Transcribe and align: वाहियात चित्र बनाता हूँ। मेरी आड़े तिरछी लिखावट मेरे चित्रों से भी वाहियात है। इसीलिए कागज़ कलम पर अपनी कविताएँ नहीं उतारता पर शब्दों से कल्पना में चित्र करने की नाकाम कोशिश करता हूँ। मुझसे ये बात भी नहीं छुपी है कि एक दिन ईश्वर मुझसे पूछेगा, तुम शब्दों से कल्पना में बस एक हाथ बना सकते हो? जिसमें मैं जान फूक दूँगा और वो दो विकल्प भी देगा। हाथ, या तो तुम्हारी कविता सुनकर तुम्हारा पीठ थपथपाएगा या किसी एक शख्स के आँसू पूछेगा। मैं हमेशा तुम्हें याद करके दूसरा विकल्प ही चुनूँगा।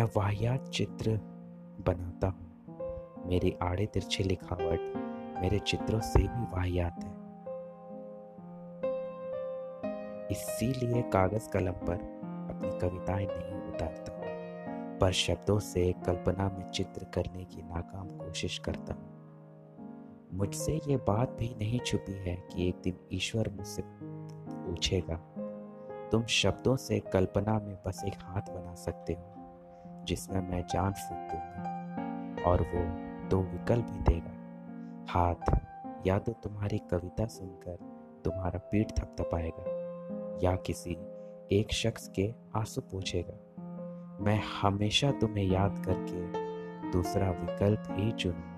वाहियात 0.00 0.68
चित्र 0.68 1.10
बनाता 1.86 2.26
हूँ। 2.26 3.28
मेरी 3.28 3.56
आड़े 3.62 3.86
तिरछी 3.86 4.24
लिखावट 4.24 4.80
मेरे 5.42 5.58
चित्रों 5.58 6.00
से 6.00 6.18
भी 6.18 6.44
वाहियात 6.44 7.04
है। 7.04 7.10
इसीलिए 10.30 11.02
कागज़ 11.02 11.48
कलम 11.50 11.72
पर 11.72 11.94
अपनी 12.50 12.78
कविताएँ 12.78 13.26
नहीं 13.26 13.74
उतारता 13.74 14.12
पर 14.98 15.12
शब्दों 15.12 15.58
से 15.58 15.94
कल्पना 16.06 16.58
में 16.58 16.70
चित्र 16.70 17.04
करने 17.04 17.44
की 17.44 17.62
नाकाम 17.62 18.08
कोशिश 18.08 18.58
करता 18.58 18.94
हूँ। 18.94 19.12
मुझसे 20.32 20.80
ये 20.88 20.96
बात 20.96 21.30
भी 21.30 21.54
नहीं 21.58 21.78
छुपी 21.78 22.12
है 22.12 22.36
कि 22.36 22.68
एक 22.68 22.74
दिन 22.84 22.94
ईश्वर 23.12 23.48
मुझसे 23.48 23.82
पूछेगा, 23.86 25.16
तुम 26.12 26.24
शब्दों 26.24 26.76
से 26.76 27.00
कल्पना 27.00 27.58
में 27.58 27.78
बस 27.86 28.02
एक 28.06 28.14
हाथ 28.22 28.42
बना 28.42 28.74
सकते 28.74 29.12
हो? 29.12 29.41
जिसमें 30.04 30.40
मैं 30.40 30.62
जान 30.62 30.92
फूक 30.92 31.18
दूँगा 31.18 32.50
और 32.50 32.62
वो 32.62 32.82
दो 33.28 33.38
विकल्प 33.38 33.84
भी 33.84 34.00
देगा। 34.00 34.38
हाथ, 35.08 35.60
या 36.06 36.18
तो 36.18 36.32
तुम्हारी 36.32 36.78
कविता 36.78 37.26
सुनकर 37.26 37.76
तुम्हारा 38.24 38.58
पीठ 38.58 38.92
थपथपाएगा 38.92 39.64
या 40.42 40.56
किसी 40.56 40.96
एक 41.52 41.72
शख्स 41.72 42.08
के 42.08 42.34
आँसू 42.56 42.80
पूछेगा। 42.80 43.38
मैं 44.24 44.42
हमेशा 44.62 45.10
तुम्हें 45.10 45.44
याद 45.44 45.82
करके 45.88 46.20
दूसरा 46.90 47.30
विकल्प 47.30 47.82
ही 47.90 48.12
चुनूँगा। 48.12 48.51